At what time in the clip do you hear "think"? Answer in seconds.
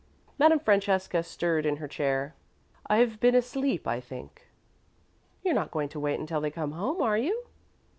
3.99-4.47